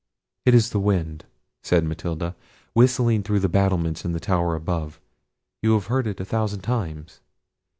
[0.47, 1.25] "It is the wind,"
[1.61, 2.35] said Matilda,
[2.73, 4.99] "whistling through the battlements in the tower above:
[5.61, 7.19] you have heard it a thousand times."